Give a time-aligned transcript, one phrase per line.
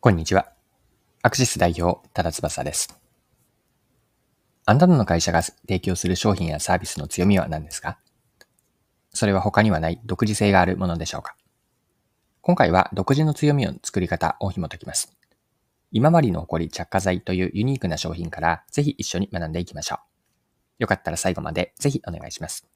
[0.00, 0.52] こんにちは。
[1.22, 3.00] アクシス代表、多田翼です。
[4.64, 7.98] あなたの会社が提供する商品やサービスの強みは何ですか？
[9.10, 11.34] それは他にはない独自性があるものでしょうか？
[12.42, 15.18] 今回は独自の強みの作り方を紐解きます。
[15.90, 19.98] 今治の誇り着火剤というユニークな商品からぜひ一緒に学んでいきましょう。
[20.78, 22.68] よかったら最後までぜひお願いします。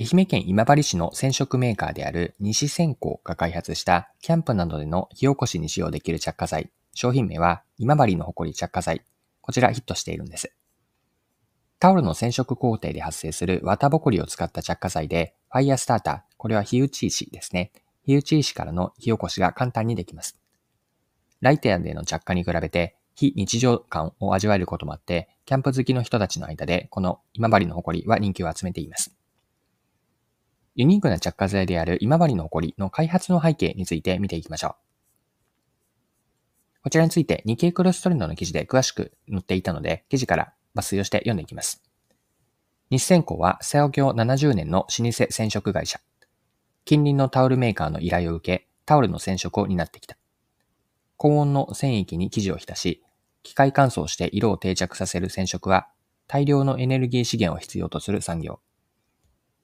[0.00, 6.70] 愛媛県今治市の染色メーカーである西線香が開発したキャンプなどでの火起こしに使用できる着火剤。
[6.94, 9.02] 商品名は今治の誇り着火剤。
[9.42, 10.54] こちらヒットしているんです。
[11.78, 17.70] タオルの染色工程で発生する綿ぼこりを使った着火剤で、ファイヤースターター、これは火打ち石ですね。
[18.06, 20.38] 火打ち石からの火起こしが簡単にできます。
[21.42, 29.19] ライターでの着火に比べて非日常感を味わえることもあって、キャンプ好きの人たちの間でこの今治の誇りは人気を集めています。
[30.74, 34.74] ユニークな着火剤である今治の誇りの開発の背景について見ていきましょう。
[36.82, 41.82] こちらについて日経クロストレンドの記事で詳しく載っていたので、記事から抜粋をして読んでいきます。
[42.90, 46.00] 日線香は創業70年の老舗染色会社。
[46.84, 50.16] 近隣のタオルメーカーの依頼を受け、タオルの染色を担ってきた。
[51.16, 53.02] 高温の染液に生地を浸し、
[53.42, 55.88] 機械乾燥して色を定着させる染色は、
[56.26, 58.60] 大量のエネルギー資源を必要とする産業。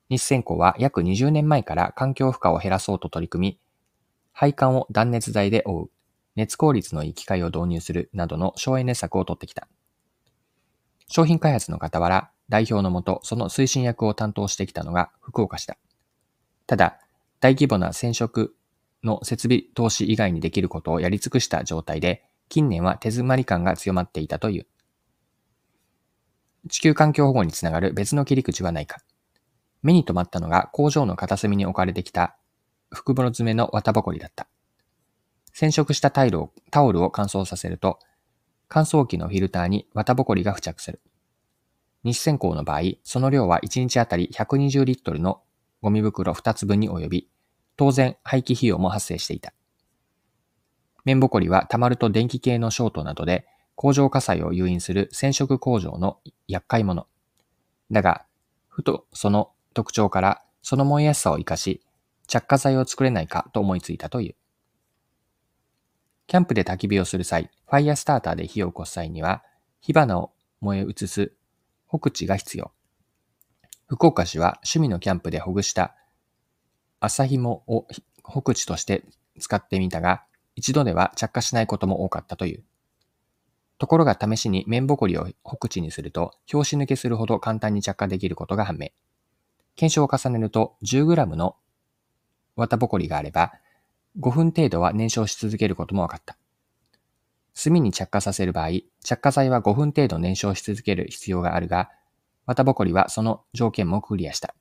[0.09, 3.61] 日線香は約20年前から環境負荷を減らそうと取り組み、
[4.33, 5.91] 配管を断熱材で覆う、
[6.37, 9.69] 熱効率のいい機械を導入するなどの省エネ策を取ってきた。
[11.09, 15.77] 商品開発の傍ら、代表のもとその推進役を担当してきたのが福岡市だ。
[16.67, 16.99] ただ、
[17.41, 18.55] 大規模な染色
[19.03, 24.67] の設備投資以外にできることをやり尽くした状態で、近年は手詰まり感が強まっていたという。
[26.69, 28.99] 地球環境保護につながる別の切り口はないか。
[29.87, 32.37] 目に留まったのが工場の片隅に置かれてきた
[32.93, 34.49] 福袋詰めの綿ぼこりだった。
[35.53, 38.01] 染色したタイルをタオルを乾燥させると、
[38.69, 41.01] 乾燥機のフィルターに綿ぼこりが付着する。
[42.03, 45.41] 日線香の場合、その量は1日あたり120リットルの
[45.83, 47.29] ゴミ袋2つ分に及び、
[47.77, 49.53] 当然廃棄費用も発生していた。
[51.05, 53.47] 綿ぼこりは溜まると電気系のショートなどで
[53.77, 56.19] 工場火災を誘引する染色工場の
[56.49, 57.07] 厄介者。
[57.93, 58.27] だが、
[58.69, 61.83] ふとその特徴からその燃えやすさを活かし、
[62.27, 64.35] 着火剤を作れないかと思いついたという。
[66.27, 69.45] キャンプで焚き火をする際、ファイヤースターターで火を起こす際には、
[69.83, 70.33] 火花を
[70.63, 71.35] 燃え移す
[71.87, 72.73] ほく地が必要。
[73.87, 75.95] 福岡市は趣味のキャンプでほぐした
[76.99, 77.87] 朝紐を
[78.23, 79.05] ほく地として
[79.39, 82.65] 使ってみたが、一度では着火しないことも多かったという。
[83.77, 88.89] ところが試しに綿ぼこりをほく地にすると、拍子抜けするほど簡単に着火できることが判明。
[89.77, 91.57] 検証を重ねると 10g の
[92.57, 93.53] 綿ぼこりがあれば
[94.19, 96.37] 5分程度は燃焼し続けることも分かった。
[97.63, 98.69] 炭に着火させる場合、
[99.03, 101.91] 着火剤は5分程度燃焼し続ける必要があるが、
[102.47, 104.55] 綿ぼこりはその条件もクリアした。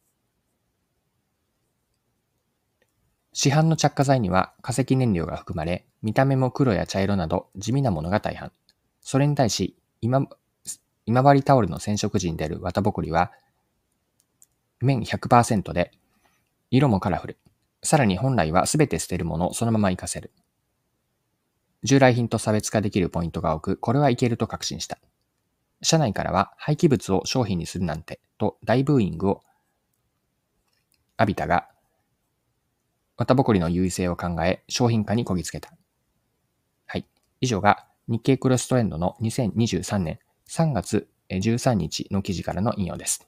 [3.34, 8.52] 市販の着火剤には化石燃料が含まれ、見た目も黒や茶色など地味なものが大半。
[9.02, 10.26] それに対し、今、
[11.06, 13.32] 今治タオルの染色時に出る綿ぼこりは
[14.82, 15.92] 面100%で、
[16.72, 17.38] 色もカラフル。
[17.84, 20.32] さらに本来は全て捨てるものをそのまま活かせる。
[21.84, 24.98] 従来品と差別化できるポイントが多く、これはいけると確信した。
[25.82, 29.44] 社内からは廃棄物を商品にするなんてと大ブーイングを
[31.20, 31.70] 浴びたが、
[33.18, 35.72] 綿ぼこりの優位性を考え商品化にこぎつけた。
[36.88, 37.06] はい。
[37.40, 40.20] 以上が日経クロストレンドの2023年
[40.50, 43.28] 3月13日の記事からの引用です。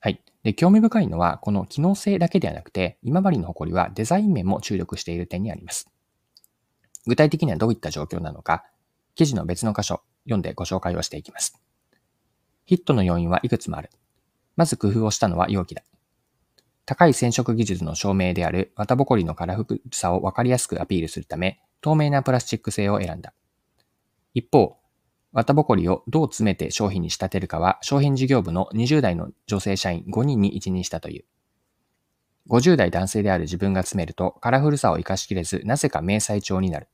[0.00, 0.22] はい。
[0.42, 5.90] で、興味深いのは、この機能性だけではなくて、今治の誇りはデザイン面も注力している点にあります。
[7.06, 8.64] 具体的にはどういった状況なのか、
[9.14, 11.60] 記事の別の箇所、読んでご紹介をしていきます。
[12.66, 13.90] ヒットの要因はいくつもある。
[14.56, 15.82] まず工夫をしたのは容器だ。
[16.84, 23.34] 高い染色技術の証明である綿ぼこりのカラフルさをわかりやすくアピールするため、透明なプラスチック製を選んだ。
[24.32, 24.77] 一方、
[25.32, 31.24] 綿ぼこりをどう詰めて商品に仕立てるかは商品事業部の20代の女性社員5人に一任したという。
[32.48, 36.88] 50代男性である自分が詰めるとカラフルさを活かしきれずなぜか明細調になる。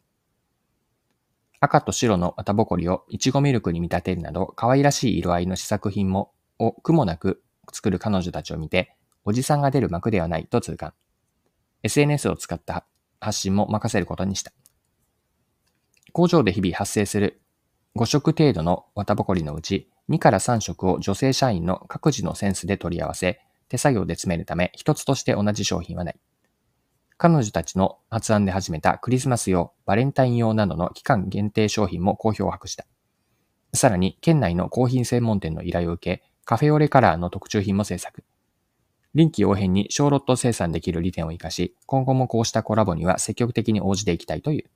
[1.61, 7.43] 赤と白の綿ぼこりをいちごミルクに見立てるなど可愛らしい色合いの試作品もを苦もなく
[7.73, 10.93] 作る彼女たちを見ておじさんが出る幕ではないと痛感。
[11.85, 12.85] SNS を使った
[13.21, 14.53] 発信も任せることにした。
[16.13, 17.41] 工場で日々発生する
[17.97, 26.19] 5色程度の綿ぼこりのうち2から3色を女性社員の各自のセンスで取り合わせ、手作業で詰めるため一つとして同じ商品はない。
[27.17, 32.85] 彼女たちの発案で始めたクリスマス用、バレンタイン用などの期間限定商品も好評を博した。
[33.73, 38.25] さらに、県内のコーヒー専門店の依頼を受け、カフェオレカラーの特注品も制作。
[39.15, 44.71] 臨機応変に小ロット生産できる利点を活かし、今後もこうしたコラボには積極的に応じていきたいという。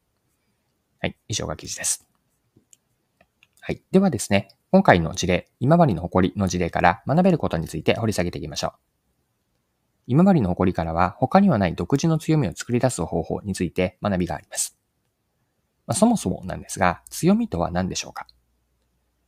[1.00, 2.08] はい、以上が記事です。
[3.69, 3.82] はい。
[3.91, 8.73] ではですね、今回の事例、今治の誇りの事例から学べることについて掘り下げていきましょう。
[10.06, 14.79] 今治の誇りからは他にはない独自の強みを作り出す方法について学びがあります。
[15.87, 18.26] まあ、そもそもなんですが、強みとは何でしょうか？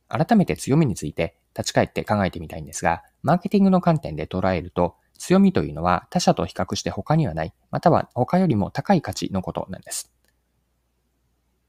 [0.07, 10.11] 改めて強みについて立ち返って考えてみたいんですが、マーケティングの観点で捉えると、強みというのは他者と比較して他にはない、または他よりも高い価値のことなんです。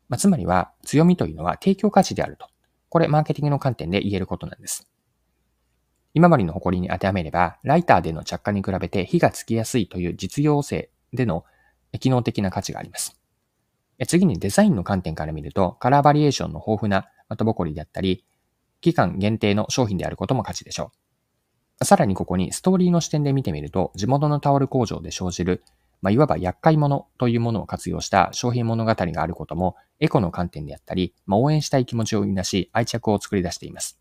[0.09, 2.47] まあ、つまりは強みというのは提供価値であると。
[2.93, 4.87] これマーケティングの観点で言えることなんです。
[6.13, 11.47] 今治の誇りに当てはめれば、ライターでの着火に比べて火がつきやすいという実用性での
[12.01, 13.19] 機能的な価値があります。
[14.07, 18.27] 次にデザインの観点から見ると、カラーバリエーションの豊富な的ぼこりであったり、
[18.83, 20.93] 期間限定の商品であることも価値でしょ
[21.81, 21.87] う。
[21.87, 25.65] さらにここにストーリーの視点で見てみると、地元のタオル工場で生じる、
[26.03, 34.01] まあ、いわば厄介者というものを活用した商品物語があることも、エコの観点であったり、まあ、応援したい気持ちを生み出し、愛着を作り出しています。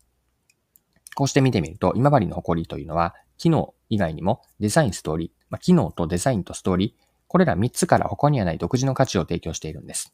[1.14, 10.12] こうして見てみると、今治の誇りというのは、機能以外にもデザイン、ストーリー、まあ、機能とデザインとストーリー、これら3つから他にはない独自の価値を提供しているんです。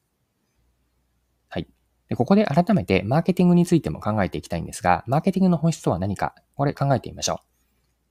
[1.48, 1.66] はい。
[2.10, 7.40] でここで改めてマーケティングについても考えていきたいんですが、マーケティングの本質とは何か、これ考えてみましょ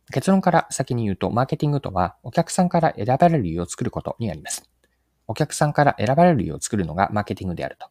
[0.09, 0.12] う。
[0.13, 4.68] 結論から先に言うと、マーケティングとは、お客さんから選ばれる理由を作ることになります。
[5.27, 7.88] お客さんから選ばれる理由を作るのがマーケティングであると。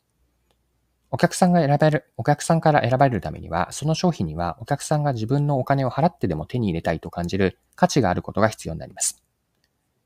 [1.11, 9.23] お客さんが選べる、お客さんから選ばれるためには、その商品にはお客さんが自分のお金を払ってでも手に入れたいと感じる価値があることが必要になります。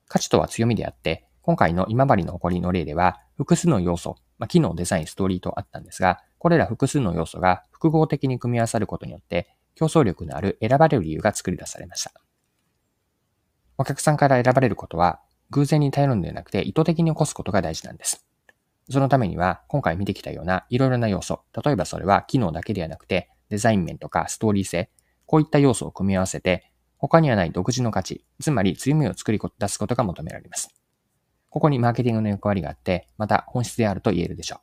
[0.08, 12.12] 価値とは強みであって、今回の今治の誇りの例では、複数の要素、まあ、機能、デザイン、ストーリーとあったんですが、これら複数の要素が複合的に組み合わさることによって、競争力のある選ばれる理由が作り出されました。
[13.78, 18.26] お客さんから選ばれることは、偶然に頼るのではなくて意図的に起こすことが大事なんです。
[18.90, 24.90] そのためには、今回見てきたようないろいろな要素、例えばそれは機能だけではなくて、デザイン面とかストーリー性、
[25.26, 30.74] こういった要素を組み合わせて、他にはない独自の価値、つまり強みを作り出すことが求められます。
[31.50, 34.60] ここにマーケティングの役割があって、また本質であると言えるでしょう。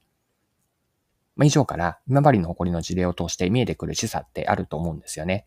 [1.37, 5.45] まあ、以上から今治の誇りの事例を通して見えてくる示唆ってあると思うんですよね。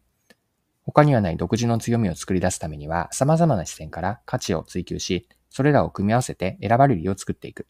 [0.87, 7.67] 他にはない独自の強みを作り出すためには、様々な視点から価値を追求し、それらを組み合わせて選ばれる理由を作っていく。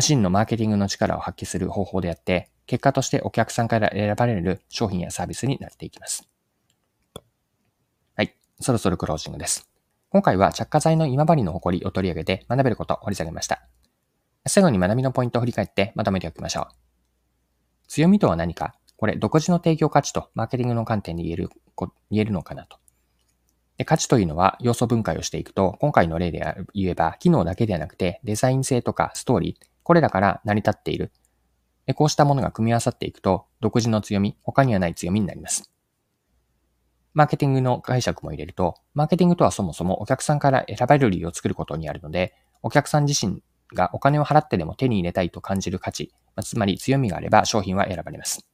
[0.00, 6.28] 真のマーケティングの力を発揮する方法であって、結果としてお客さんから選ばれる商品やサービスになっていきます。
[8.16, 8.34] はい。
[8.60, 9.70] そろそろクロージングです。
[10.08, 13.66] 今回は着火剤の今治の誇りを取り上げて学べることを掘り下げました。
[14.46, 16.74] 最後に学びのポイントを振り返ってまとめておきましょう。
[17.86, 18.74] 強みとは何か？
[19.04, 21.50] これ、独自の提供価値とマーケティングの観点で言える、
[22.10, 22.78] 言えるのかなと。
[23.76, 26.42] で価値というのは要素分解をしていくと、今回の例で
[26.72, 31.12] 言えば、機能だけではなくて、デザイン性とかストーリー、これらから成り立っている。
[31.96, 35.70] こうしたものが組み合わさっていくと、独自の強み、他にはない強みになります。
[37.12, 43.42] マーケティングの解釈も入れると、マーケティングとはそもそもお客さんから選ばれる理由を作ることにあるので、お客さん自身
[43.74, 46.10] がお金を払ってでも手に入れたいと感じる価値、
[46.42, 48.46] つまり強みがあれば商品は選ばれます。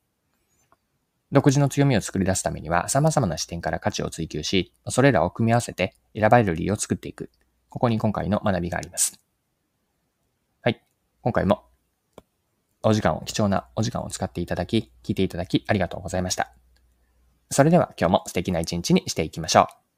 [1.32, 7.30] 独自の強みを作り出すためには様々な視点から価値を追求し、それらを組み合わせて選ばれる理由を作っていく。
[7.68, 9.20] ここに今回の学びがあります。
[10.62, 10.82] はい
[11.22, 11.70] 今回も
[12.82, 16.52] お時間を、貴重なお時間を使っていただき、聞いていただきありがとうございました。
[17.50, 19.89] それでは今日も素敵な一日にしていきましょう。